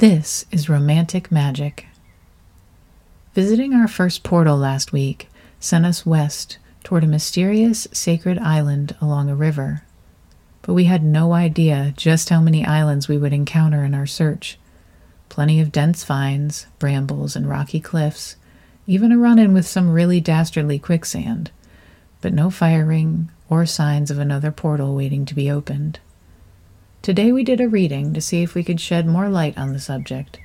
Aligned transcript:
This 0.00 0.46
is 0.50 0.70
Romantick 0.70 1.28
Magick. 1.28 1.84
Visiting 3.34 3.74
our 3.74 3.86
first 3.86 4.22
portal 4.22 4.56
last 4.56 4.94
week 4.94 5.28
sent 5.58 5.84
us 5.84 6.06
west 6.06 6.56
toward 6.82 7.04
a 7.04 7.06
mysterious 7.06 7.86
sacred 7.92 8.38
island 8.38 8.96
along 9.02 9.28
a 9.28 9.34
river. 9.34 9.82
But 10.62 10.72
we 10.72 10.84
had 10.84 11.04
no 11.04 11.34
idea 11.34 11.92
just 11.98 12.30
how 12.30 12.40
many 12.40 12.64
islands 12.64 13.08
we 13.08 13.18
would 13.18 13.34
encounter 13.34 13.84
in 13.84 13.92
our 13.92 14.06
search. 14.06 14.58
Plenty 15.28 15.60
of 15.60 15.70
dense 15.70 16.02
vines, 16.02 16.66
brambles, 16.78 17.36
and 17.36 17.46
rocky 17.46 17.78
cliffs, 17.78 18.36
even 18.86 19.12
a 19.12 19.18
run 19.18 19.38
in 19.38 19.52
with 19.52 19.66
some 19.66 19.92
really 19.92 20.18
dastardly 20.18 20.78
quicksand, 20.78 21.50
but 22.22 22.32
no 22.32 22.48
firing 22.48 23.30
or 23.50 23.66
signs 23.66 24.10
of 24.10 24.18
another 24.18 24.50
portal 24.50 24.96
waiting 24.96 25.26
to 25.26 25.34
be 25.34 25.50
opened. 25.50 26.00
Today 27.02 27.32
we 27.32 27.44
did 27.44 27.62
a 27.62 27.68
reading 27.68 28.12
to 28.12 28.20
see 28.20 28.42
if 28.42 28.54
we 28.54 28.62
could 28.62 28.78
shed 28.78 29.06
more 29.06 29.30
light 29.30 29.56
on 29.56 29.72
the 29.72 29.80
subject. 29.80 30.38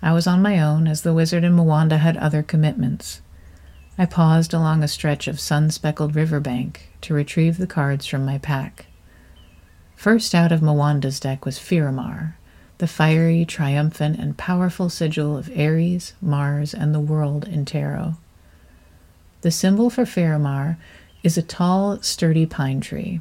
I 0.00 0.12
was 0.12 0.28
on 0.28 0.40
my 0.40 0.60
own, 0.60 0.86
as 0.86 1.02
the 1.02 1.12
wizard 1.12 1.42
and 1.42 1.58
Mwanda 1.58 1.98
had 1.98 2.16
other 2.16 2.44
commitments. 2.44 3.20
I 3.98 4.06
paused 4.06 4.54
along 4.54 4.84
a 4.84 4.88
stretch 4.88 5.26
of 5.26 5.40
sun 5.40 5.72
speckled 5.72 6.14
riverbank 6.14 6.92
to 7.00 7.14
retrieve 7.14 7.58
the 7.58 7.66
cards 7.66 8.06
from 8.06 8.24
my 8.24 8.38
pack. 8.38 8.86
First 9.96 10.36
out 10.36 10.52
of 10.52 10.60
Mwanda's 10.60 11.18
deck 11.18 11.44
was 11.44 11.58
Firamar, 11.58 12.36
the 12.78 12.86
fiery, 12.86 13.44
triumphant, 13.44 14.20
and 14.20 14.38
powerful 14.38 14.88
sigil 14.88 15.36
of 15.36 15.50
Aries, 15.52 16.12
Mars, 16.22 16.72
and 16.72 16.94
the 16.94 17.00
world 17.00 17.48
in 17.48 17.64
tarot. 17.64 18.14
The 19.40 19.50
symbol 19.50 19.90
for 19.90 20.04
Firamar 20.04 20.76
is 21.24 21.36
a 21.36 21.42
tall, 21.42 22.00
sturdy 22.02 22.46
pine 22.46 22.80
tree. 22.80 23.20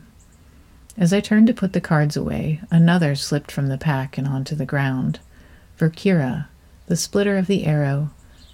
As 1.00 1.14
I 1.14 1.20
turned 1.20 1.46
to 1.46 1.54
put 1.54 1.74
the 1.74 1.82
cards 1.82 2.18
away, 2.18 2.60
another 2.72 3.14
slipped 3.14 3.52
from 3.52 3.68
the 3.68 3.78
pack 3.78 4.18
and 4.18 4.28
onto 4.28 4.56
the 4.56 4.66
ground. 4.66 5.20
Verkira, 5.78 6.48
the 6.88 6.96
splitter 6.96 7.38
of 7.38 7.46
the 7.46 7.66
arrow, 7.66 8.10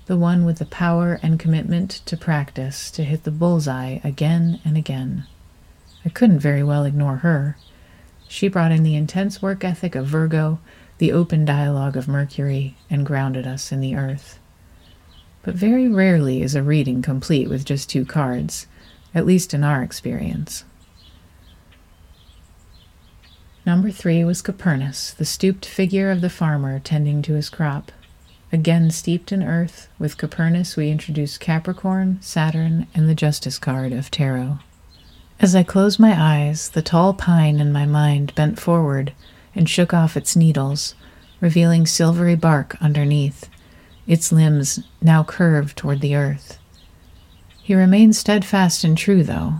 the 0.07 0.17
one 0.17 0.43
with 0.43 0.57
the 0.57 0.65
power 0.65 1.19
and 1.23 1.39
commitment 1.39 2.01
to 2.05 2.17
practice 2.17 2.91
to 2.91 3.05
hit 3.05 3.23
the 3.23 3.31
bullseye 3.31 3.99
again 4.03 4.59
and 4.65 4.75
again. 4.75 5.25
I 6.03 6.09
couldn't 6.09 6.41
very 6.41 6.63
well 6.63 6.83
ignore 6.83 7.17
her. 7.17 7.55
She 8.27 8.49
brought 8.49 8.73
in 8.73 8.83
the 8.83 8.95
intense 8.97 9.41
work 9.41 9.63
ethic 9.63 9.95
of 9.95 10.07
Virgo, 10.07 10.59
the 10.97 11.13
open 11.13 11.45
dialogue 11.45 11.95
of 11.95 12.09
Mercury, 12.09 12.75
and 12.89 13.05
grounded 13.05 13.47
us 13.47 13.71
in 13.71 13.79
the 13.79 13.95
earth. 13.95 14.37
But 15.43 15.55
very 15.55 15.87
rarely 15.87 16.41
is 16.41 16.55
a 16.55 16.63
reading 16.63 17.01
complete 17.01 17.47
with 17.47 17.63
just 17.63 17.89
two 17.89 18.03
cards, 18.03 18.67
at 19.15 19.25
least 19.25 19.53
in 19.53 19.63
our 19.63 19.81
experience. 19.81 20.65
Number 23.65 23.91
three 23.91 24.25
was 24.25 24.41
Copernicus, 24.41 25.11
the 25.11 25.23
stooped 25.23 25.65
figure 25.65 26.11
of 26.11 26.19
the 26.19 26.29
farmer 26.29 26.79
tending 26.79 27.21
to 27.21 27.33
his 27.33 27.49
crop. 27.49 27.93
Again 28.51 28.91
steeped 28.91 29.31
in 29.31 29.41
earth, 29.41 29.87
with 29.97 30.17
Copernicus 30.17 30.75
we 30.75 30.91
introduce 30.91 31.37
Capricorn, 31.37 32.17
Saturn, 32.21 32.87
and 32.93 33.07
the 33.07 33.15
Justice 33.15 33.57
card 33.57 33.93
of 33.93 34.11
Tarot. 34.11 34.59
As 35.39 35.55
I 35.55 35.63
closed 35.63 35.99
my 35.99 36.13
eyes, 36.15 36.69
the 36.69 36.81
tall 36.81 37.13
pine 37.13 37.59
in 37.59 37.71
my 37.71 37.85
mind 37.85 38.35
bent 38.35 38.59
forward 38.59 39.13
and 39.55 39.69
shook 39.69 39.93
off 39.93 40.17
its 40.17 40.35
needles, 40.35 40.93
revealing 41.39 41.87
silvery 41.87 42.35
bark 42.35 42.75
underneath, 42.81 43.49
its 44.05 44.31
limbs 44.31 44.81
now 45.01 45.23
curved 45.23 45.77
toward 45.77 46.01
the 46.01 46.15
earth. 46.15 46.59
He 47.61 47.73
remained 47.73 48.15
steadfast 48.17 48.83
and 48.83 48.97
true, 48.97 49.23
though, 49.23 49.53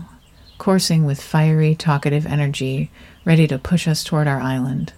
coursing 0.58 1.06
with 1.06 1.22
fiery, 1.22 1.74
talkative 1.74 2.26
energy, 2.26 2.90
ready 3.24 3.46
to 3.46 3.58
push 3.58 3.88
us 3.88 4.04
toward 4.04 4.28
our 4.28 4.40
island. 4.40 4.92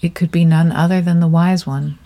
It 0.00 0.14
could 0.14 0.30
be 0.30 0.44
none 0.44 0.72
other 0.72 1.00
than 1.00 1.20
the 1.20 1.28
Wise 1.28 1.66
One. 1.66 1.98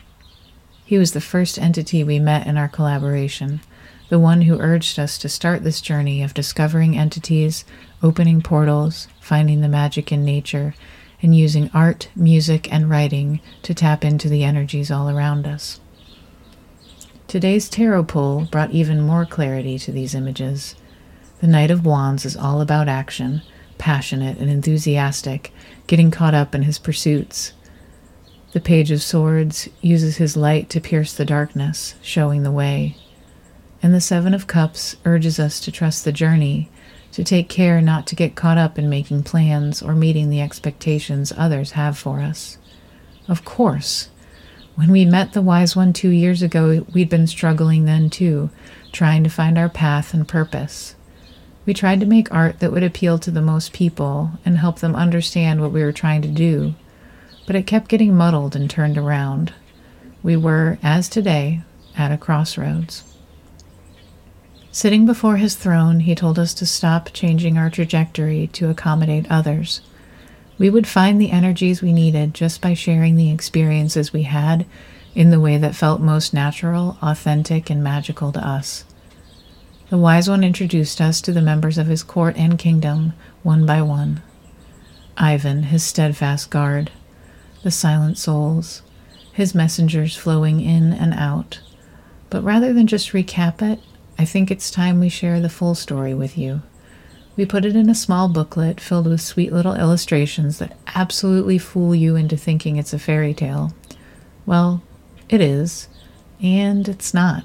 He 0.84 0.98
was 0.98 1.12
the 1.12 1.20
first 1.20 1.59
entity 1.59 2.03
we 2.03 2.19
met 2.19 2.47
in 2.47 2.56
our 2.56 2.69
collaboration, 2.69 3.61
the 4.09 4.19
one 4.19 4.42
who 4.42 4.61
urged 4.61 4.98
us 4.98 5.17
to 5.19 5.28
start 5.28 5.65
this 5.65 5.81
journey 5.81 6.22
of 6.22 6.34
discovering 6.34 6.97
entities, 6.97 7.65
opening 8.03 8.43
portals, 8.43 9.09
finding 9.21 9.60
the 9.60 9.69
magic 9.69 10.12
in 10.12 10.25
nature, 10.25 10.75
and 11.22 11.34
using 11.34 11.71
art, 11.72 12.09
music, 12.15 12.71
and 12.72 12.91
writing 12.91 13.41
to 13.62 13.72
tap 13.72 14.04
into 14.04 14.28
the 14.28 14.44
energies 14.44 14.91
all 14.91 15.09
around 15.09 15.47
us. 15.47 15.81
Today's 17.28 17.69
tarot 17.69 18.04
pull 18.04 18.47
brought 18.50 18.72
even 18.72 19.00
more 19.00 19.25
clarity 19.25 19.78
to 19.78 19.91
these 19.91 20.15
images. 20.15 20.75
The 21.41 21.47
Knight 21.47 21.71
of 21.71 21.87
Wands 21.87 22.27
is 22.27 22.37
all 22.37 22.60
about 22.60 22.88
action, 22.88 23.43
passionate 23.84 24.39
and 24.39 24.49
enthusiastic, 24.49 25.53
getting 25.87 26.11
caught 26.11 26.33
up 26.33 26.55
in 26.55 26.62
his 26.62 26.78
pursuits. 26.78 27.53
The 28.53 28.61
Page 28.61 28.91
of 28.91 29.03
Swords 29.03 29.69
uses 29.83 30.17
his 30.17 30.39
light 30.39 30.71
to 30.71 30.81
pierce 30.81 31.12
the 31.12 31.27
darkness, 31.27 31.95
showing 32.00 32.45
the 32.45 32.50
way. 32.50 32.97
And 33.83 33.93
the 33.93 34.00
Seven 34.00 34.33
of 34.33 34.47
Cups 34.47 34.97
urges 35.05 35.39
us 35.39 35.61
to 35.61 35.71
trust 35.71 36.03
the 36.03 36.12
journey, 36.12 36.71
to 37.12 37.22
take 37.22 37.50
care 37.50 37.83
not 37.83 38.06
to 38.06 38.17
get 38.17 38.34
caught 38.34 38.56
up 38.56 38.78
in 38.78 38.89
making 38.89 39.25
plans 39.25 39.83
or 39.83 39.95
meeting 39.95 40.31
the 40.31 40.41
expectations 40.41 41.31
others 41.37 41.72
have 41.72 41.99
for 41.99 42.21
us. 42.21 42.56
Of 43.28 43.45
course, 43.45 44.09
when 44.77 44.91
we 44.91 45.05
met 45.05 45.34
the 45.34 45.43
Wise 45.43 45.77
One 45.77 45.93
two 45.93 46.09
years 46.09 46.41
ago, 46.41 46.87
we'd 46.95 47.11
been 47.11 47.27
struggling 47.27 47.84
then 47.84 48.09
too, 48.09 48.49
trying 48.93 49.25
to 49.25 49.28
find 49.28 49.59
our 49.59 49.69
path 49.69 50.15
and 50.15 50.27
purpose. 50.27 50.95
We 51.66 51.75
tried 51.75 52.00
to 52.00 52.06
make 52.06 52.32
art 52.32 52.58
that 52.60 52.72
would 52.72 52.82
appeal 52.82 53.19
to 53.20 53.30
the 53.30 53.41
most 53.41 53.72
people 53.72 54.32
and 54.44 54.58
help 54.58 54.80
them 54.80 54.94
understand 54.94 55.60
what 55.60 55.72
we 55.72 55.82
were 55.82 55.92
trying 55.92 56.22
to 56.22 56.28
do, 56.28 56.75
but 57.47 57.56
it 57.56 57.66
kept 57.66 57.88
getting 57.88 58.14
muddled 58.14 58.54
and 58.54 58.69
turned 58.69 58.98
around. 58.98 59.52
We 60.22 60.36
were, 60.36 60.78
as 60.82 61.08
today, 61.08 61.62
at 61.97 62.12
a 62.12 62.19
crossroads. 62.19 63.04
Sitting 64.72 65.06
before 65.06 65.36
his 65.36 65.54
throne, 65.54 66.00
he 66.00 66.14
told 66.14 66.38
us 66.38 66.53
to 66.54 66.66
stop 66.66 67.10
changing 67.12 67.56
our 67.56 67.70
trajectory 67.70 68.48
to 68.48 68.69
accommodate 68.69 69.30
others. 69.30 69.80
We 70.58 70.69
would 70.69 70.86
find 70.86 71.20
the 71.20 71.30
energies 71.30 71.80
we 71.80 71.92
needed 71.92 72.34
just 72.34 72.60
by 72.60 72.74
sharing 72.74 73.16
the 73.16 73.30
experiences 73.30 74.12
we 74.12 74.24
had 74.24 74.66
in 75.14 75.30
the 75.30 75.41
way 75.41 75.58
that 75.58 75.76
felt 75.76 76.00
most 76.00 76.34
natural, 76.34 76.98
authentic, 77.00 77.70
and 77.70 77.84
magical 77.84 78.32
to 78.32 78.44
us. 78.44 78.84
The 79.94 79.99
Wise 79.99 80.28
One 80.28 80.43
introduced 80.43 81.00
us 81.00 81.21
to 81.21 81.31
the 81.31 81.41
members 81.41 81.78
of 81.78 81.87
his 81.87 82.03
court 82.03 82.37
and 82.37 82.59
kingdom, 82.59 83.12
one 83.44 83.65
by 83.65 83.81
one. 83.81 84.22
Ivan, 85.16 85.62
his 85.62 85.84
steadfast 85.84 86.50
guard, 86.50 86.91
the 87.62 87.71
silent 87.71 88.19
souls, 88.19 88.83
his 89.33 89.54
messengers 89.54 90.16
flowing 90.16 90.60
in 90.60 90.93
and 90.93 91.15
out. 91.15 91.60
But 92.28 92.43
rather 92.43 92.72
than 92.72 92.88
just 92.88 93.12
recap 93.12 93.62
it, 93.62 93.78
I 94.19 94.25
think 94.25 94.50
it's 94.50 94.69
time 94.69 94.99
we 94.99 95.09
share 95.09 95.38
the 95.38 95.49
full 95.49 95.77
story 95.77 96.12
with 96.12 96.37
you. 96.37 96.62
We 97.37 97.47
put 97.47 97.65
it 97.65 97.77
in 97.77 97.88
a 97.88 97.94
small 97.94 98.28
booklet 98.28 98.81
filled 98.81 99.06
with 99.06 99.21
sweet 99.21 99.53
little 99.53 99.77
illustrations 99.77 100.59
that 100.59 100.77
absolutely 100.97 101.59
fool 101.59 101.94
you 101.94 102.16
into 102.16 102.37
thinking 102.37 102.78
it's 102.78 102.93
a 102.93 102.99
fairy 102.99 103.33
tale. 103.33 103.72
Well, 104.44 104.83
it 105.28 105.41
is, 105.41 105.87
and 106.43 106.88
it's 106.88 107.15
not. 107.15 107.44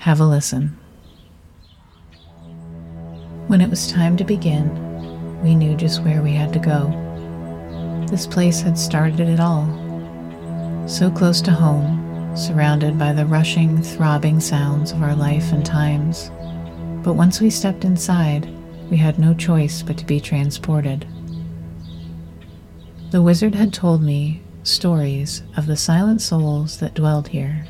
Have 0.00 0.20
a 0.20 0.26
listen. 0.26 0.76
When 3.52 3.60
it 3.60 3.68
was 3.68 3.92
time 3.92 4.16
to 4.16 4.24
begin, 4.24 5.42
we 5.42 5.54
knew 5.54 5.76
just 5.76 6.02
where 6.02 6.22
we 6.22 6.32
had 6.32 6.54
to 6.54 6.58
go. 6.58 6.88
This 8.10 8.26
place 8.26 8.62
had 8.62 8.78
started 8.78 9.20
it 9.28 9.40
all. 9.40 9.68
So 10.88 11.10
close 11.10 11.42
to 11.42 11.50
home, 11.50 12.34
surrounded 12.34 12.98
by 12.98 13.12
the 13.12 13.26
rushing, 13.26 13.82
throbbing 13.82 14.40
sounds 14.40 14.92
of 14.92 15.02
our 15.02 15.14
life 15.14 15.52
and 15.52 15.66
times. 15.66 16.30
But 17.04 17.12
once 17.12 17.42
we 17.42 17.50
stepped 17.50 17.84
inside, 17.84 18.48
we 18.90 18.96
had 18.96 19.18
no 19.18 19.34
choice 19.34 19.82
but 19.82 19.98
to 19.98 20.06
be 20.06 20.18
transported. 20.18 21.06
The 23.10 23.20
wizard 23.20 23.54
had 23.54 23.74
told 23.74 24.02
me 24.02 24.40
stories 24.62 25.42
of 25.58 25.66
the 25.66 25.76
silent 25.76 26.22
souls 26.22 26.78
that 26.78 26.94
dwelled 26.94 27.28
here 27.28 27.66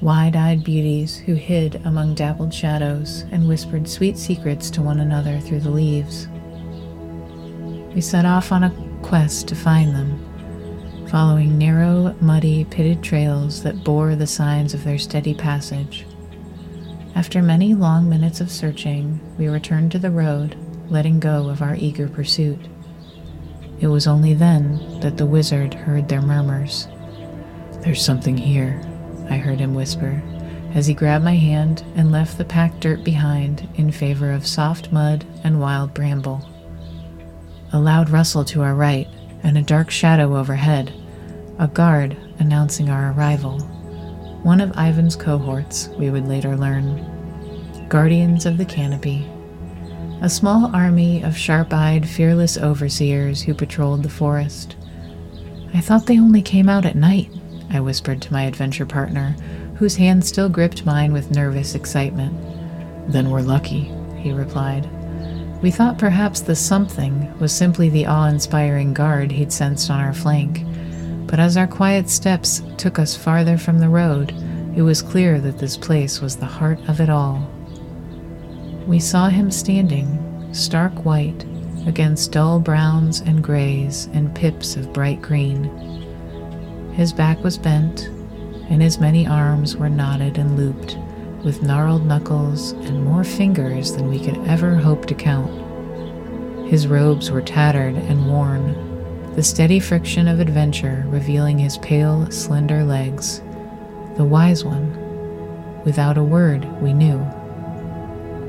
wide 0.00 0.36
eyed 0.36 0.62
beauties 0.62 1.16
who 1.16 1.34
hid 1.34 1.80
among 1.84 2.14
dappled 2.14 2.52
shadows 2.52 3.24
and 3.32 3.48
whispered 3.48 3.88
sweet 3.88 4.18
secrets 4.18 4.70
to 4.70 4.82
one 4.82 5.00
another 5.00 5.40
through 5.40 5.60
the 5.60 5.70
leaves. 5.70 6.28
We 7.94 8.00
set 8.02 8.26
off 8.26 8.52
on 8.52 8.64
a 8.64 8.98
quest 9.02 9.48
to 9.48 9.54
find 9.54 9.94
them, 9.94 11.06
following 11.10 11.56
narrow, 11.56 12.14
muddy, 12.20 12.64
pitted 12.66 13.02
trails 13.02 13.62
that 13.62 13.84
bore 13.84 14.14
the 14.16 14.26
signs 14.26 14.74
of 14.74 14.84
their 14.84 14.98
steady 14.98 15.34
passage. 15.34 16.06
After 17.14 17.40
many 17.40 17.74
long 17.74 18.08
minutes 18.08 18.42
of 18.42 18.50
searching, 18.50 19.18
we 19.38 19.48
returned 19.48 19.92
to 19.92 19.98
the 19.98 20.10
road, 20.10 20.56
letting 20.90 21.18
go 21.18 21.48
of 21.48 21.62
our 21.62 21.74
eager 21.76 22.08
pursuit. 22.08 22.60
It 23.80 23.86
was 23.86 24.06
only 24.06 24.34
then 24.34 25.00
that 25.00 25.16
the 25.16 25.24
wizard 25.24 25.72
heard 25.72 26.08
their 26.08 26.20
murmurs. 26.20 26.86
There's 27.80 28.04
something 28.04 28.36
here, 28.36 28.82
I 29.28 29.36
heard 29.36 29.60
him 29.60 29.74
whisper 29.74 30.22
as 30.76 30.86
he 30.86 30.94
grabbed 30.94 31.24
my 31.24 31.34
hand 31.34 31.82
and 31.94 32.12
left 32.12 32.36
the 32.36 32.44
packed 32.44 32.80
dirt 32.80 33.02
behind 33.02 33.66
in 33.76 33.90
favor 33.90 34.30
of 34.30 34.46
soft 34.46 34.92
mud 34.92 35.24
and 35.42 35.58
wild 35.58 35.94
bramble. 35.94 36.46
A 37.72 37.80
loud 37.80 38.10
rustle 38.10 38.44
to 38.44 38.62
our 38.62 38.74
right 38.74 39.08
and 39.42 39.56
a 39.56 39.62
dark 39.62 39.90
shadow 39.90 40.36
overhead. 40.36 40.92
A 41.58 41.66
guard, 41.66 42.14
announcing 42.38 42.90
our 42.90 43.12
arrival. 43.12 43.58
One 44.42 44.60
of 44.60 44.76
Ivan's 44.76 45.16
cohorts, 45.16 45.88
we 45.98 46.10
would 46.10 46.28
later 46.28 46.56
learn. 46.56 47.04
Guardians 47.88 48.44
of 48.44 48.58
the 48.58 48.64
Canopy. 48.66 49.26
A 50.20 50.28
small 50.28 50.74
army 50.76 51.22
of 51.22 51.38
sharp 51.38 51.72
eyed, 51.72 52.06
fearless 52.06 52.58
overseers 52.58 53.40
who 53.40 53.54
patrolled 53.54 54.02
the 54.02 54.10
forest. 54.10 54.76
I 55.72 55.80
thought 55.80 56.06
they 56.06 56.20
only 56.20 56.42
came 56.42 56.68
out 56.68 56.84
at 56.84 56.96
night, 56.96 57.30
I 57.70 57.80
whispered 57.80 58.22
to 58.22 58.32
my 58.32 58.42
adventure 58.44 58.86
partner, 58.86 59.36
whose 59.76 59.96
hand 59.96 60.24
still 60.24 60.48
gripped 60.48 60.86
mine 60.86 61.12
with 61.12 61.30
nervous 61.30 61.74
excitement. 61.74 62.34
Then 63.10 63.30
we're 63.30 63.40
lucky, 63.40 63.92
he 64.16 64.32
replied. 64.32 64.88
We 65.62 65.70
thought 65.70 65.98
perhaps 65.98 66.40
the 66.40 66.54
something 66.54 67.36
was 67.38 67.52
simply 67.52 67.88
the 67.88 68.06
awe 68.06 68.26
inspiring 68.26 68.94
guard 68.94 69.32
he'd 69.32 69.52
sensed 69.52 69.90
on 69.90 70.00
our 70.00 70.12
flank, 70.12 70.62
but 71.26 71.40
as 71.40 71.56
our 71.56 71.66
quiet 71.66 72.08
steps 72.08 72.62
took 72.76 72.98
us 72.98 73.16
farther 73.16 73.58
from 73.58 73.78
the 73.78 73.88
road, 73.88 74.32
it 74.76 74.82
was 74.82 75.02
clear 75.02 75.40
that 75.40 75.58
this 75.58 75.76
place 75.76 76.20
was 76.20 76.36
the 76.36 76.46
heart 76.46 76.78
of 76.88 77.00
it 77.00 77.10
all. 77.10 77.50
We 78.86 79.00
saw 79.00 79.28
him 79.28 79.50
standing, 79.50 80.52
stark 80.52 81.04
white, 81.04 81.44
against 81.86 82.32
dull 82.32 82.60
browns 82.60 83.20
and 83.20 83.42
grays 83.42 84.06
and 84.12 84.34
pips 84.34 84.76
of 84.76 84.92
bright 84.92 85.22
green. 85.22 85.64
His 86.96 87.12
back 87.12 87.44
was 87.44 87.58
bent, 87.58 88.06
and 88.70 88.80
his 88.80 88.98
many 88.98 89.26
arms 89.26 89.76
were 89.76 89.90
knotted 89.90 90.38
and 90.38 90.56
looped, 90.56 90.96
with 91.44 91.62
gnarled 91.62 92.06
knuckles 92.06 92.72
and 92.72 93.04
more 93.04 93.22
fingers 93.22 93.94
than 93.94 94.08
we 94.08 94.18
could 94.18 94.38
ever 94.48 94.74
hope 94.74 95.04
to 95.06 95.14
count. 95.14 95.50
His 96.70 96.86
robes 96.86 97.30
were 97.30 97.42
tattered 97.42 97.96
and 97.96 98.26
worn, 98.26 99.34
the 99.34 99.42
steady 99.42 99.78
friction 99.78 100.26
of 100.26 100.40
adventure 100.40 101.04
revealing 101.08 101.58
his 101.58 101.76
pale, 101.78 102.30
slender 102.30 102.82
legs. 102.82 103.42
The 104.16 104.24
wise 104.24 104.64
one. 104.64 105.82
Without 105.84 106.16
a 106.16 106.24
word, 106.24 106.64
we 106.80 106.94
knew. 106.94 107.18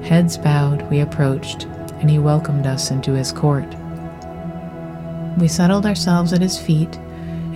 Heads 0.03 0.37
bowed, 0.37 0.89
we 0.89 1.01
approached, 1.01 1.65
and 1.99 2.09
he 2.09 2.17
welcomed 2.17 2.65
us 2.65 2.91
into 2.91 3.11
his 3.11 3.33
court. 3.33 3.67
We 5.37 5.49
settled 5.49 5.85
ourselves 5.85 6.31
at 6.31 6.41
his 6.41 6.57
feet, 6.57 6.97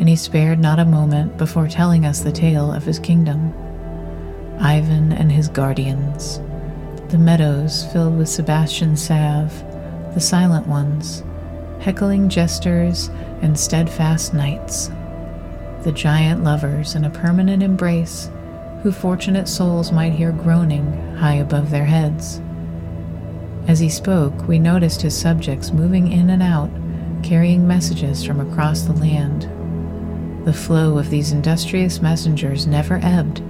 and 0.01 0.09
he 0.09 0.15
spared 0.15 0.57
not 0.57 0.79
a 0.79 0.83
moment 0.83 1.37
before 1.37 1.67
telling 1.67 2.07
us 2.07 2.21
the 2.21 2.31
tale 2.31 2.73
of 2.73 2.83
his 2.83 2.97
kingdom. 2.97 3.53
Ivan 4.59 5.11
and 5.11 5.31
his 5.31 5.47
guardians, 5.47 6.39
the 7.09 7.19
meadows 7.19 7.85
filled 7.93 8.17
with 8.17 8.27
Sebastian 8.27 8.97
salve, 8.97 9.63
the 10.15 10.19
silent 10.19 10.65
ones, 10.65 11.23
heckling 11.81 12.29
jesters 12.29 13.09
and 13.43 13.59
steadfast 13.59 14.33
knights, 14.33 14.89
the 15.83 15.91
giant 15.91 16.43
lovers 16.43 16.95
in 16.95 17.05
a 17.05 17.11
permanent 17.11 17.61
embrace 17.61 18.27
who 18.81 18.91
fortunate 18.91 19.47
souls 19.47 19.91
might 19.91 20.13
hear 20.13 20.31
groaning 20.31 21.15
high 21.17 21.35
above 21.35 21.69
their 21.69 21.85
heads. 21.85 22.41
As 23.67 23.77
he 23.79 23.89
spoke, 23.89 24.47
we 24.47 24.57
noticed 24.57 25.03
his 25.03 25.15
subjects 25.15 25.71
moving 25.71 26.11
in 26.11 26.31
and 26.31 26.41
out, 26.41 26.71
carrying 27.21 27.67
messages 27.67 28.23
from 28.23 28.39
across 28.39 28.81
the 28.81 28.93
land. 28.93 29.47
The 30.45 30.53
flow 30.53 30.97
of 30.97 31.09
these 31.09 31.31
industrious 31.31 32.01
messengers 32.01 32.65
never 32.65 32.99
ebbed 33.03 33.41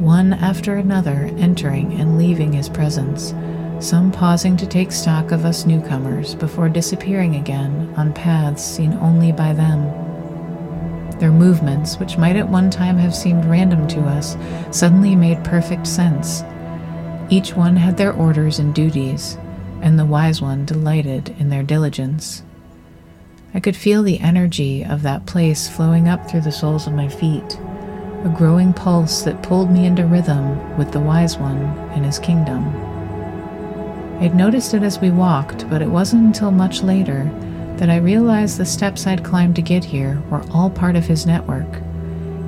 one 0.00 0.32
after 0.32 0.76
another 0.76 1.30
entering 1.36 1.92
and 2.00 2.16
leaving 2.16 2.54
his 2.54 2.70
presence, 2.70 3.34
some 3.86 4.10
pausing 4.10 4.56
to 4.56 4.66
take 4.66 4.90
stock 4.90 5.30
of 5.30 5.44
us 5.44 5.66
newcomers 5.66 6.34
before 6.34 6.70
disappearing 6.70 7.36
again 7.36 7.92
on 7.98 8.14
paths 8.14 8.64
seen 8.64 8.94
only 8.94 9.30
by 9.32 9.52
them. 9.52 9.84
Their 11.18 11.30
movements, 11.30 11.98
which 11.98 12.16
might 12.16 12.36
at 12.36 12.48
one 12.48 12.70
time 12.70 12.96
have 12.96 13.14
seemed 13.14 13.44
random 13.44 13.86
to 13.88 14.00
us, 14.00 14.38
suddenly 14.70 15.14
made 15.14 15.44
perfect 15.44 15.86
sense. 15.86 16.42
Each 17.28 17.54
one 17.54 17.76
had 17.76 17.98
their 17.98 18.14
orders 18.14 18.58
and 18.58 18.74
duties, 18.74 19.36
and 19.82 19.98
the 19.98 20.06
wise 20.06 20.40
one 20.40 20.64
delighted 20.64 21.36
in 21.38 21.50
their 21.50 21.62
diligence. 21.62 22.42
I 23.52 23.60
could 23.60 23.76
feel 23.76 24.02
the 24.02 24.20
energy 24.20 24.84
of 24.84 25.02
that 25.02 25.26
place 25.26 25.68
flowing 25.68 26.08
up 26.08 26.30
through 26.30 26.42
the 26.42 26.52
soles 26.52 26.86
of 26.86 26.92
my 26.92 27.08
feet 27.08 27.58
a 28.24 28.28
growing 28.28 28.74
pulse 28.74 29.22
that 29.22 29.42
pulled 29.42 29.70
me 29.70 29.86
into 29.86 30.04
rhythm 30.04 30.76
with 30.76 30.92
the 30.92 31.00
Wise 31.00 31.38
One 31.38 31.62
and 31.94 32.04
his 32.04 32.18
kingdom. 32.18 32.66
I'd 34.20 34.34
noticed 34.34 34.74
it 34.74 34.82
as 34.82 34.98
we 34.98 35.10
walked, 35.10 35.68
but 35.70 35.80
it 35.80 35.88
wasn't 35.88 36.24
until 36.26 36.50
much 36.50 36.82
later 36.82 37.30
that 37.76 37.88
I 37.88 37.96
realized 37.96 38.58
the 38.58 38.66
steps 38.66 39.06
I'd 39.06 39.24
climbed 39.24 39.56
to 39.56 39.62
get 39.62 39.84
here 39.84 40.22
were 40.28 40.44
all 40.52 40.68
part 40.68 40.96
of 40.96 41.06
his 41.06 41.24
network. 41.24 41.66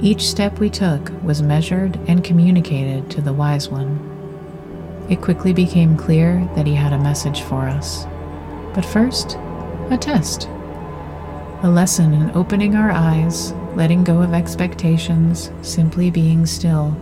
Each 0.03 0.29
step 0.29 0.59
we 0.59 0.69
took 0.69 1.11
was 1.23 1.41
measured 1.41 1.99
and 2.07 2.23
communicated 2.23 3.11
to 3.13 3.23
the 3.23 3.33
Wise 3.33 3.71
One. 3.71 4.11
It 5.09 5.23
quickly 5.23 5.55
became 5.55 5.97
clear 5.97 6.47
that 6.55 6.67
he 6.67 6.75
had 6.75 6.93
a 6.93 6.99
message 6.99 7.41
for 7.41 7.63
us. 7.63 8.05
But 8.75 8.85
first, 8.85 9.39
a 9.91 9.97
test. 9.99 10.49
A 11.64 11.70
lesson 11.70 12.12
in 12.12 12.32
opening 12.32 12.75
our 12.75 12.91
eyes 12.91 13.53
letting 13.76 14.03
go 14.03 14.20
of 14.20 14.35
expectations, 14.35 15.53
simply 15.62 16.11
being 16.11 16.44
still. 16.44 16.97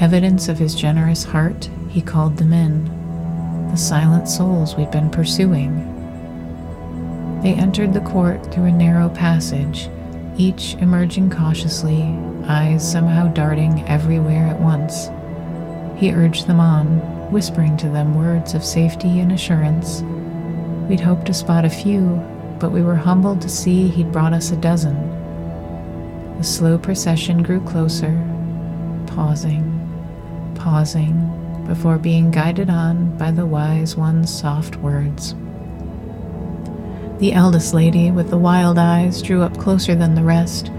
Evidence 0.00 0.50
of 0.50 0.58
his 0.58 0.74
generous 0.74 1.24
heart, 1.24 1.70
he 1.88 2.02
called 2.02 2.36
them 2.36 2.52
in, 2.52 2.84
the 3.70 3.76
silent 3.76 4.28
souls 4.28 4.76
we'd 4.76 4.90
been 4.90 5.08
pursuing. 5.08 5.90
They 7.42 7.54
entered 7.54 7.94
the 7.94 8.02
court 8.02 8.52
through 8.52 8.64
a 8.64 8.70
narrow 8.70 9.08
passage, 9.08 9.88
each 10.36 10.74
emerging 10.74 11.30
cautiously, 11.30 12.02
eyes 12.46 12.88
somehow 12.88 13.28
darting 13.28 13.82
everywhere 13.88 14.46
at 14.46 14.60
once. 14.60 15.08
He 15.98 16.12
urged 16.12 16.46
them 16.48 16.60
on, 16.60 16.98
whispering 17.32 17.78
to 17.78 17.88
them 17.88 18.14
words 18.14 18.52
of 18.52 18.62
safety 18.62 19.20
and 19.20 19.32
assurance. 19.32 20.02
We'd 20.86 21.00
hoped 21.00 21.24
to 21.28 21.34
spot 21.34 21.64
a 21.64 21.70
few, 21.70 22.22
but 22.58 22.70
we 22.70 22.82
were 22.82 22.96
humbled 22.96 23.40
to 23.42 23.48
see 23.48 23.88
he'd 23.88 24.12
brought 24.12 24.32
us 24.32 24.50
a 24.50 24.56
dozen 24.56 25.14
the 26.38 26.42
slow 26.50 26.76
procession 26.76 27.42
grew 27.42 27.60
closer, 27.60 28.12
pausing, 29.06 29.64
pausing, 30.56 31.64
before 31.66 31.96
being 31.96 32.30
guided 32.30 32.68
on 32.68 33.16
by 33.16 33.30
the 33.30 33.46
wise 33.46 33.96
one's 33.96 34.36
soft 34.36 34.76
words. 34.76 35.34
The 37.18 37.32
eldest 37.32 37.72
lady 37.72 38.10
with 38.10 38.30
the 38.30 38.36
wild 38.36 38.78
eyes 38.78 39.22
drew 39.22 39.42
up 39.42 39.56
closer 39.58 39.94
than 39.94 40.16
the 40.16 40.24
rest, 40.24 40.70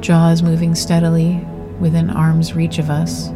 jaws 0.00 0.42
moving 0.42 0.74
steadily 0.76 1.44
within 1.80 2.08
arm's 2.08 2.54
reach 2.54 2.78
of 2.78 2.88
us. 2.88 3.30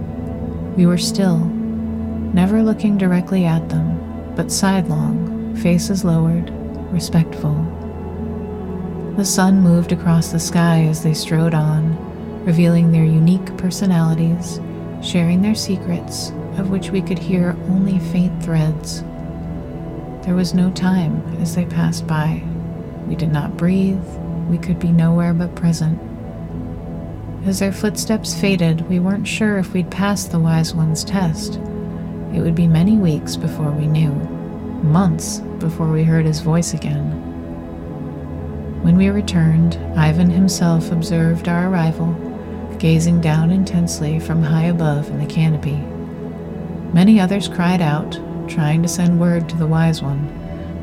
We 0.76 0.86
were 0.86 0.96
still, 0.96 1.38
never 1.38 2.62
looking 2.62 2.96
directly 2.96 3.44
at 3.44 3.68
them, 3.68 4.32
but 4.36 4.52
sidelong, 4.52 5.56
faces 5.56 6.04
lowered, 6.04 6.50
respectful. 6.92 7.83
The 9.16 9.24
sun 9.24 9.60
moved 9.60 9.92
across 9.92 10.32
the 10.32 10.40
sky 10.40 10.86
as 10.86 11.04
they 11.04 11.14
strode 11.14 11.54
on, 11.54 11.96
revealing 12.44 12.90
their 12.90 13.04
unique 13.04 13.56
personalities, 13.56 14.60
sharing 15.02 15.40
their 15.40 15.54
secrets, 15.54 16.30
of 16.58 16.70
which 16.70 16.90
we 16.90 17.00
could 17.00 17.20
hear 17.20 17.56
only 17.68 18.00
faint 18.00 18.42
threads. 18.42 19.02
There 20.24 20.34
was 20.34 20.52
no 20.52 20.72
time 20.72 21.22
as 21.40 21.54
they 21.54 21.64
passed 21.64 22.08
by. 22.08 22.42
We 23.06 23.14
did 23.14 23.30
not 23.30 23.56
breathe, 23.56 24.04
we 24.48 24.58
could 24.58 24.80
be 24.80 24.90
nowhere 24.90 25.32
but 25.32 25.54
present. 25.54 25.96
As 27.46 27.60
their 27.60 27.72
footsteps 27.72 28.34
faded, 28.34 28.88
we 28.88 28.98
weren't 28.98 29.28
sure 29.28 29.58
if 29.58 29.72
we'd 29.72 29.92
passed 29.92 30.32
the 30.32 30.40
Wise 30.40 30.74
One's 30.74 31.04
test. 31.04 31.54
It 32.34 32.40
would 32.40 32.56
be 32.56 32.66
many 32.66 32.96
weeks 32.96 33.36
before 33.36 33.70
we 33.70 33.86
knew, 33.86 34.12
months 34.82 35.38
before 35.60 35.92
we 35.92 36.02
heard 36.02 36.26
his 36.26 36.40
voice 36.40 36.74
again. 36.74 37.23
When 38.84 38.98
we 38.98 39.08
returned, 39.08 39.78
Ivan 39.98 40.28
himself 40.28 40.92
observed 40.92 41.48
our 41.48 41.70
arrival, 41.70 42.12
gazing 42.78 43.22
down 43.22 43.50
intensely 43.50 44.20
from 44.20 44.42
high 44.42 44.66
above 44.66 45.08
in 45.08 45.18
the 45.18 45.24
canopy. 45.24 45.82
Many 46.92 47.18
others 47.18 47.48
cried 47.48 47.80
out, 47.80 48.20
trying 48.46 48.82
to 48.82 48.88
send 48.88 49.18
word 49.18 49.48
to 49.48 49.56
the 49.56 49.66
Wise 49.66 50.02
One, 50.02 50.28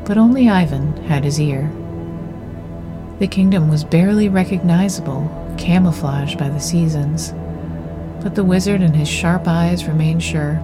but 0.04 0.18
only 0.18 0.48
Ivan 0.48 0.96
had 1.04 1.22
his 1.22 1.40
ear. 1.40 1.70
The 3.20 3.28
kingdom 3.28 3.68
was 3.68 3.84
barely 3.84 4.28
recognizable, 4.28 5.30
camouflaged 5.56 6.40
by 6.40 6.48
the 6.48 6.58
seasons, 6.58 7.32
but 8.20 8.34
the 8.34 8.42
wizard 8.42 8.82
and 8.82 8.96
his 8.96 9.08
sharp 9.08 9.46
eyes 9.46 9.86
remained 9.86 10.24
sure. 10.24 10.60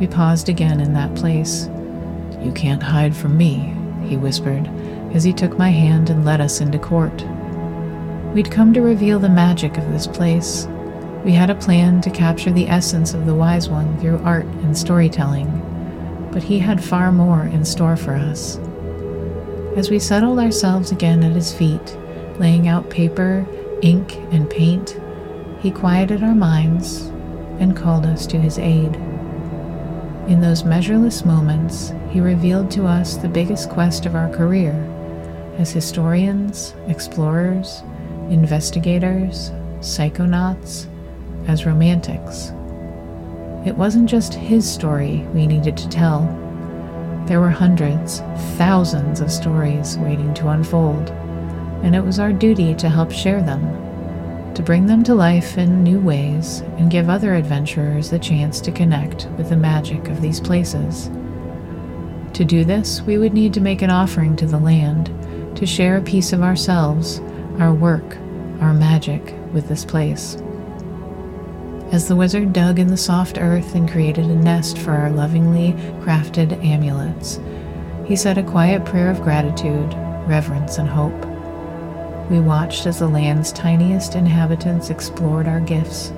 We 0.00 0.06
paused 0.06 0.48
again 0.48 0.80
in 0.80 0.94
that 0.94 1.14
place. 1.14 1.66
You 2.40 2.52
can't 2.54 2.82
hide 2.82 3.14
from 3.14 3.36
me, 3.36 3.76
he 4.08 4.16
whispered 4.16 4.66
as 5.14 5.22
he 5.22 5.32
took 5.32 5.56
my 5.56 5.70
hand 5.70 6.10
and 6.10 6.24
led 6.24 6.40
us 6.40 6.60
into 6.60 6.78
court. 6.78 7.24
We'd 8.34 8.50
come 8.50 8.74
to 8.74 8.82
reveal 8.82 9.20
the 9.20 9.28
magic 9.28 9.78
of 9.78 9.90
this 9.92 10.08
place. 10.08 10.66
We 11.24 11.30
had 11.32 11.50
a 11.50 11.54
plan 11.54 12.00
to 12.00 12.10
capture 12.10 12.50
the 12.50 12.68
essence 12.68 13.14
of 13.14 13.24
the 13.24 13.34
Wise 13.34 13.68
One 13.68 13.96
through 14.00 14.18
art 14.18 14.44
and 14.44 14.76
storytelling, 14.76 16.28
but 16.32 16.42
he 16.42 16.58
had 16.58 16.82
far 16.82 17.12
more 17.12 17.44
in 17.44 17.64
store 17.64 17.96
for 17.96 18.14
us. 18.14 18.58
As 19.76 19.88
we 19.88 20.00
settled 20.00 20.40
ourselves 20.40 20.90
again 20.90 21.22
at 21.22 21.32
his 21.32 21.54
feet, 21.54 21.96
laying 22.38 22.66
out 22.66 22.90
paper, 22.90 23.46
ink 23.82 24.16
and 24.32 24.50
paint, 24.50 25.00
he 25.60 25.70
quieted 25.70 26.24
our 26.24 26.34
minds 26.34 27.02
and 27.60 27.76
called 27.76 28.04
us 28.04 28.26
to 28.26 28.40
his 28.40 28.58
aid. 28.58 28.96
In 30.26 30.40
those 30.40 30.64
measureless 30.64 31.24
moments, 31.24 31.92
he 32.10 32.20
revealed 32.20 32.70
to 32.72 32.86
us 32.86 33.16
the 33.16 33.28
biggest 33.28 33.70
quest 33.70 34.06
of 34.06 34.16
our 34.16 34.28
career 34.30 34.90
as 35.58 35.70
historians, 35.70 36.74
explorers, 36.88 37.82
investigators, 38.30 39.50
psychonauts, 39.80 40.86
as 41.46 41.66
romantics. 41.66 42.52
It 43.66 43.76
wasn't 43.76 44.08
just 44.08 44.34
his 44.34 44.70
story 44.70 45.26
we 45.32 45.46
needed 45.46 45.76
to 45.76 45.88
tell. 45.88 46.20
There 47.26 47.40
were 47.40 47.50
hundreds, 47.50 48.20
thousands 48.56 49.20
of 49.20 49.32
stories 49.32 49.96
waiting 49.98 50.34
to 50.34 50.48
unfold, 50.48 51.10
and 51.82 51.94
it 51.94 52.04
was 52.04 52.18
our 52.18 52.32
duty 52.32 52.74
to 52.74 52.88
help 52.88 53.10
share 53.10 53.42
them, 53.42 53.62
to 54.54 54.62
bring 54.62 54.86
them 54.86 55.02
to 55.04 55.14
life 55.14 55.56
in 55.56 55.82
new 55.82 55.98
ways 55.98 56.60
and 56.78 56.90
give 56.90 57.08
other 57.08 57.34
adventurers 57.34 58.10
the 58.10 58.18
chance 58.18 58.60
to 58.60 58.72
connect 58.72 59.26
with 59.38 59.48
the 59.48 59.56
magic 59.56 60.08
of 60.08 60.20
these 60.20 60.40
places. 60.40 61.10
To 62.34 62.44
do 62.44 62.64
this, 62.64 63.00
we 63.02 63.16
would 63.16 63.32
need 63.32 63.54
to 63.54 63.60
make 63.60 63.82
an 63.82 63.90
offering 63.90 64.36
to 64.36 64.46
the 64.46 64.58
land, 64.58 65.08
to 65.56 65.66
share 65.66 65.96
a 65.96 66.02
piece 66.02 66.32
of 66.32 66.42
ourselves, 66.42 67.20
our 67.58 67.72
work, 67.72 68.16
our 68.60 68.72
magic 68.72 69.34
with 69.52 69.68
this 69.68 69.84
place. 69.84 70.36
As 71.92 72.08
the 72.08 72.16
wizard 72.16 72.52
dug 72.52 72.78
in 72.78 72.88
the 72.88 72.96
soft 72.96 73.38
earth 73.38 73.74
and 73.74 73.88
created 73.88 74.24
a 74.24 74.34
nest 74.34 74.78
for 74.78 74.92
our 74.92 75.10
lovingly 75.10 75.72
crafted 76.00 76.52
amulets, 76.64 77.38
he 78.06 78.16
said 78.16 78.36
a 78.36 78.42
quiet 78.42 78.84
prayer 78.84 79.10
of 79.10 79.22
gratitude, 79.22 79.94
reverence, 80.26 80.78
and 80.78 80.88
hope. 80.88 81.26
We 82.30 82.40
watched 82.40 82.86
as 82.86 82.98
the 82.98 83.06
land's 83.06 83.52
tiniest 83.52 84.14
inhabitants 84.14 84.90
explored 84.90 85.46
our 85.46 85.60
gifts, 85.60 86.12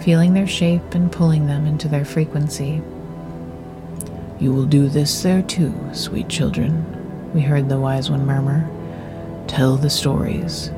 feeling 0.00 0.34
their 0.34 0.46
shape 0.46 0.94
and 0.94 1.10
pulling 1.10 1.46
them 1.46 1.66
into 1.66 1.88
their 1.88 2.04
frequency. 2.04 2.82
You 4.38 4.52
will 4.52 4.66
do 4.66 4.88
this 4.88 5.22
there 5.22 5.42
too, 5.42 5.74
sweet 5.92 6.28
children, 6.28 6.99
we 7.34 7.40
heard 7.40 7.68
the 7.68 7.78
wise 7.78 8.10
one 8.10 8.26
murmur. 8.26 8.68
Tell 9.46 9.76
the 9.76 9.90
stories, 9.90 10.70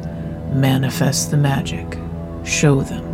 manifest 0.53 1.31
the 1.31 1.37
magic, 1.37 1.99
show 2.45 2.83
them. 2.83 3.05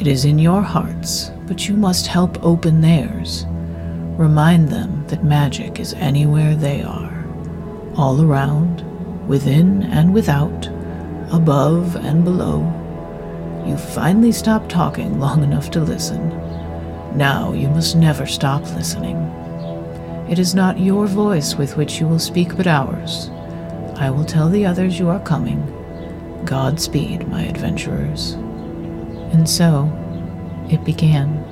It 0.00 0.06
is 0.06 0.24
in 0.24 0.38
your 0.38 0.62
hearts, 0.62 1.30
but 1.46 1.68
you 1.68 1.76
must 1.76 2.06
help 2.06 2.42
open 2.44 2.80
theirs. 2.80 3.44
Remind 4.16 4.68
them 4.68 5.06
that 5.08 5.24
magic 5.24 5.80
is 5.80 5.92
anywhere 5.94 6.54
they 6.54 6.82
are, 6.82 7.24
all 7.96 8.22
around, 8.22 8.84
within 9.28 9.82
and 9.84 10.14
without, 10.14 10.66
above 11.32 11.96
and 11.96 12.24
below. 12.24 12.60
You 13.66 13.76
finally 13.76 14.32
stopped 14.32 14.70
talking 14.70 15.20
long 15.20 15.42
enough 15.42 15.70
to 15.72 15.80
listen. 15.80 16.28
Now 17.16 17.52
you 17.52 17.68
must 17.68 17.96
never 17.96 18.24
stop 18.24 18.62
listening. 18.74 19.16
It 20.30 20.38
is 20.38 20.54
not 20.54 20.78
your 20.78 21.06
voice 21.06 21.54
with 21.54 21.76
which 21.76 22.00
you 22.00 22.06
will 22.06 22.18
speak, 22.18 22.56
but 22.56 22.66
ours. 22.66 23.30
I 23.96 24.10
will 24.10 24.24
tell 24.24 24.48
the 24.48 24.66
others 24.66 24.98
you 24.98 25.08
are 25.08 25.20
coming. 25.20 25.62
Godspeed, 26.44 27.26
my 27.28 27.44
adventurers. 27.44 28.32
And 29.32 29.48
so, 29.48 29.90
it 30.70 30.84
began. 30.84 31.44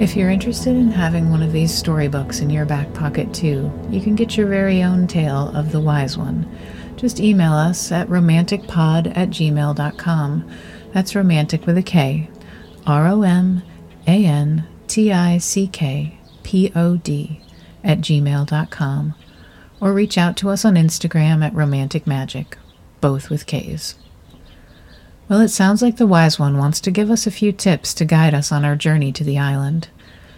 If 0.00 0.14
you're 0.14 0.30
interested 0.30 0.76
in 0.76 0.90
having 0.90 1.30
one 1.30 1.42
of 1.42 1.52
these 1.52 1.72
storybooks 1.72 2.40
in 2.40 2.50
your 2.50 2.66
back 2.66 2.92
pocket 2.92 3.32
too, 3.32 3.72
you 3.88 4.00
can 4.00 4.14
get 4.14 4.36
your 4.36 4.48
very 4.48 4.82
own 4.82 5.06
tale 5.06 5.48
of 5.56 5.72
the 5.72 5.80
wise 5.80 6.18
one. 6.18 6.46
Just 6.96 7.20
email 7.20 7.52
us 7.52 7.90
at 7.90 8.08
romantickpod 8.08 9.16
at 9.16 9.30
gmail.com. 9.30 10.50
That's 10.92 11.14
romantic 11.14 11.66
with 11.66 11.78
a 11.78 11.82
K. 11.82 12.28
R 12.86 13.06
O 13.06 13.22
M 13.22 13.62
A 14.06 14.24
N 14.26 14.66
T 14.92 15.10
I 15.10 15.38
C 15.38 15.68
K 15.68 16.18
P 16.42 16.70
O 16.76 16.98
D 16.98 17.40
at 17.82 18.02
gmail.com. 18.02 19.14
Or 19.80 19.92
reach 19.94 20.18
out 20.18 20.36
to 20.36 20.50
us 20.50 20.66
on 20.66 20.74
Instagram 20.74 21.42
at 21.42 21.54
romantick 21.54 22.04
magick, 22.04 22.56
both 23.00 23.30
with 23.30 23.46
K's. 23.46 23.94
Well, 25.30 25.40
it 25.40 25.48
sounds 25.48 25.80
like 25.80 25.96
the 25.96 26.06
wise 26.06 26.38
one 26.38 26.58
wants 26.58 26.78
to 26.80 26.90
give 26.90 27.10
us 27.10 27.26
a 27.26 27.30
few 27.30 27.52
tips 27.52 27.94
to 27.94 28.04
guide 28.04 28.34
us 28.34 28.52
on 28.52 28.66
our 28.66 28.76
journey 28.76 29.12
to 29.12 29.24
the 29.24 29.38
island. 29.38 29.88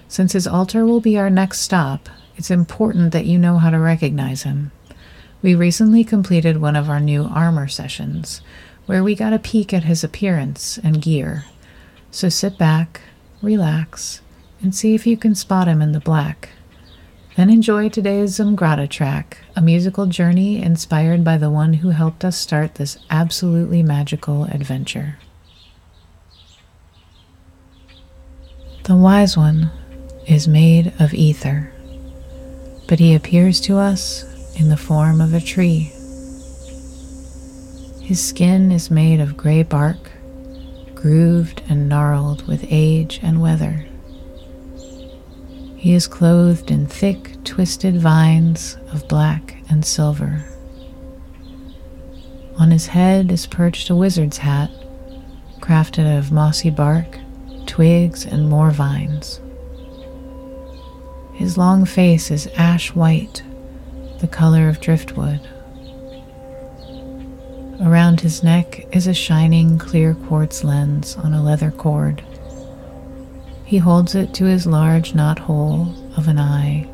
Since 0.07 0.35
his 0.35 0.47
altar 0.47 0.87
will 0.87 1.01
be 1.01 1.19
our 1.19 1.31
next 1.31 1.59
stop, 1.63 2.09
it's 2.37 2.49
important 2.49 3.11
that 3.11 3.27
you 3.27 3.41
know 3.41 3.59
how 3.59 3.71
to 3.71 3.79
recognize 3.81 4.45
him. 4.45 4.71
We 5.43 5.57
recently 5.57 6.05
completed 6.05 6.59
one 6.59 6.77
of 6.77 6.89
our 6.89 7.01
new 7.01 7.25
armor 7.25 7.67
sessions, 7.67 8.41
where 8.87 9.03
we 9.03 9.17
got 9.17 9.33
a 9.33 9.41
peek 9.41 9.75
at 9.75 9.83
his 9.83 10.05
appearance 10.05 10.79
and 10.79 11.03
gear. 11.03 11.45
So 12.13 12.29
sit 12.29 12.57
back, 12.57 13.01
relax, 13.43 14.21
and 14.65 14.75
see 14.75 14.95
if 14.95 15.07
you 15.07 15.15
can 15.15 15.35
spot 15.35 15.69
him 15.69 15.83
in 15.83 15.93
the 15.93 16.01
black. 16.01 16.49
Then 17.37 17.51
enjoy 17.51 17.91
today's 17.91 18.39
Zumgrada 18.39 18.89
track, 18.89 19.39
a 19.55 19.61
musical 19.61 20.07
journey 20.07 20.63
inspired 20.63 21.23
by 21.23 21.37
the 21.37 21.51
one 21.51 21.75
who 21.75 21.91
helped 21.91 22.25
us 22.25 22.39
start 22.39 22.77
this 22.77 22.97
absolutely 23.11 23.83
magical 23.83 24.45
adventure. 24.45 25.19
The 28.85 28.97
Wise 28.97 29.37
One 29.37 29.71
is 30.27 30.49
made 30.49 30.95
of 30.99 31.13
ether, 31.13 31.71
but 32.89 32.99
he 32.99 33.15
appears 33.15 33.61
to 33.63 33.77
us 33.77 34.25
in 34.59 34.71
the 34.71 34.79
form 34.79 35.21
of 35.21 35.35
a 35.35 35.41
tree. 35.41 35.93
His 38.01 38.25
skin 38.25 38.73
is 38.73 38.91
made 38.91 39.21
of 39.21 39.37
gray 39.37 39.63
bark, 39.63 40.11
grooved 40.95 41.63
and 41.69 41.87
gnarled 41.87 42.47
with 42.47 42.65
age 42.71 43.21
and 43.23 43.43
weather. 43.43 43.87
He 45.85 45.93
is 45.93 46.07
clothed 46.07 46.71
in 46.71 46.87
thick, 46.87 47.37
twisted 47.45 48.01
vines 48.01 48.79
of 48.91 49.07
black 49.07 49.59
and 49.69 49.85
silver. 49.85 50.43
On 52.57 52.71
his 52.71 52.87
head 52.87 53.31
is 53.31 53.47
perched 53.47 53.91
a 53.91 53.95
wizard's 53.95 54.39
hat, 54.39 54.71
crafted 55.61 56.19
of 56.19 56.33
mossy 56.33 56.71
bark, 56.71 57.19
twigs, 57.67 58.25
and 58.25 58.49
more 58.49 58.71
vines. 58.71 59.43
His 61.35 61.59
long 61.59 61.85
face 61.85 62.31
is 62.31 62.49
ash 62.57 62.95
white, 62.95 63.43
the 64.21 64.29
color 64.29 64.71
of 64.71 64.81
driftwood. 64.81 65.47
Around 67.83 68.23
his 68.23 68.43
neck 68.43 68.87
is 68.97 69.07
a 69.07 69.13
shining 69.13 69.77
clear 69.77 70.15
quartz 70.15 70.65
lens 70.65 71.15
on 71.17 71.35
a 71.35 71.43
leather 71.43 71.71
cord. 71.71 72.23
He 73.75 73.79
holds 73.79 74.15
it 74.15 74.33
to 74.35 74.45
his 74.45 74.69
large 74.69 75.17
knot 75.17 75.41
hole 75.41 75.93
of 76.17 76.29
an 76.29 76.39
eye 76.39 76.87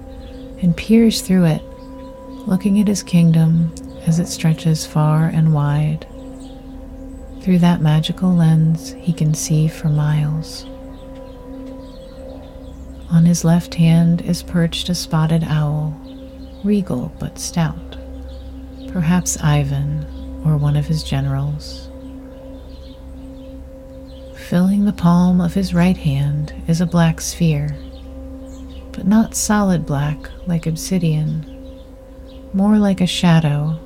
and 0.63 0.75
peers 0.75 1.21
through 1.21 1.45
it, 1.45 1.63
looking 2.47 2.81
at 2.81 2.89
his 2.89 3.03
kingdom 3.03 3.75
as 4.07 4.19
it 4.19 4.29
stretches 4.29 4.87
far 4.87 5.27
and 5.27 5.53
wide. 5.53 6.07
Through 7.43 7.59
that 7.59 7.83
magical 7.83 8.35
lens, 8.35 8.93
he 8.93 9.13
can 9.13 9.35
see 9.35 9.69
for 9.69 9.91
miles. 9.91 10.65
On 13.11 13.27
his 13.27 13.45
left 13.45 13.75
hand 13.75 14.23
is 14.23 14.43
perched 14.43 14.89
a 14.89 14.95
spotted 14.95 15.45
owl, 15.45 15.95
regal 16.65 17.13
but 17.21 17.39
stout, 17.39 17.99
perhaps 18.89 19.37
Ivan 19.43 20.07
or 20.47 20.57
one 20.57 20.77
of 20.77 20.87
his 20.87 21.05
generals. 21.05 21.89
Filling 24.50 24.85
the 24.85 24.92
palm 24.92 25.40
of 25.40 25.54
his 25.54 25.73
right 25.73 25.97
hand 25.97 26.52
is 26.66 26.80
a 26.80 26.87
black 26.87 27.21
sphere, 27.21 27.69
but 28.90 29.07
not 29.07 29.37
solid 29.37 29.87
black 29.87 30.19
like 30.49 30.66
obsidian, 30.66 31.47
more 32.52 32.76
like 32.76 33.00
a 33.00 33.07
shadow. 33.07 33.78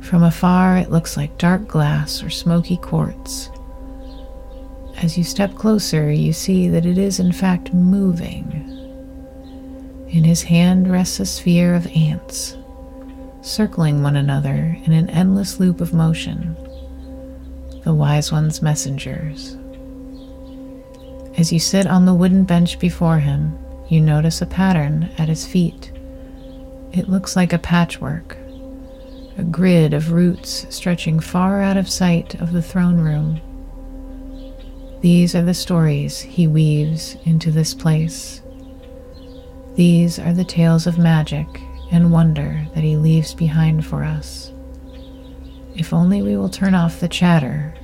From 0.00 0.24
afar, 0.24 0.76
it 0.78 0.90
looks 0.90 1.16
like 1.16 1.38
dark 1.38 1.68
glass 1.68 2.20
or 2.20 2.30
smoky 2.30 2.78
quartz. 2.78 3.48
As 4.96 5.16
you 5.16 5.22
step 5.22 5.54
closer, 5.54 6.10
you 6.10 6.32
see 6.32 6.66
that 6.66 6.84
it 6.84 6.98
is 6.98 7.20
in 7.20 7.30
fact 7.30 7.72
moving. 7.72 8.44
In 10.08 10.24
his 10.24 10.42
hand 10.42 10.90
rests 10.90 11.20
a 11.20 11.26
sphere 11.26 11.76
of 11.76 11.86
ants, 11.94 12.56
circling 13.40 14.02
one 14.02 14.16
another 14.16 14.76
in 14.82 14.92
an 14.92 15.08
endless 15.10 15.60
loop 15.60 15.80
of 15.80 15.94
motion 15.94 16.56
the 17.86 17.94
Wise 17.94 18.32
One's 18.32 18.62
messengers. 18.62 19.56
As 21.38 21.52
you 21.52 21.60
sit 21.60 21.86
on 21.86 22.04
the 22.04 22.14
wooden 22.14 22.42
bench 22.42 22.80
before 22.80 23.20
him, 23.20 23.56
you 23.88 24.00
notice 24.00 24.42
a 24.42 24.46
pattern 24.46 25.08
at 25.18 25.28
his 25.28 25.46
feet. 25.46 25.92
It 26.92 27.08
looks 27.08 27.36
like 27.36 27.52
a 27.52 27.60
patchwork, 27.60 28.36
a 29.38 29.44
grid 29.44 29.94
of 29.94 30.10
roots 30.10 30.66
stretching 30.68 31.20
far 31.20 31.62
out 31.62 31.76
of 31.76 31.88
sight 31.88 32.34
of 32.40 32.50
the 32.50 32.60
throne 32.60 32.98
room. 32.98 33.40
These 35.00 35.36
are 35.36 35.44
the 35.44 35.54
stories 35.54 36.18
he 36.18 36.48
weaves 36.48 37.16
into 37.24 37.52
this 37.52 37.72
place. 37.72 38.42
These 39.76 40.18
are 40.18 40.32
the 40.32 40.42
tales 40.44 40.88
of 40.88 40.98
magic 40.98 41.46
and 41.92 42.10
wonder 42.10 42.66
that 42.74 42.82
he 42.82 42.96
leaves 42.96 43.32
behind 43.32 43.86
for 43.86 44.02
us. 44.02 44.52
If 45.78 45.92
only 45.92 46.22
we 46.22 46.36
will 46.36 46.48
turn 46.48 46.74
off 46.74 47.00
the 47.00 47.08
chatter 47.08 47.74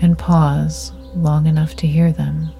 and 0.00 0.18
pause 0.18 0.92
long 1.14 1.46
enough 1.46 1.76
to 1.76 1.86
hear 1.86 2.12
them. 2.12 2.50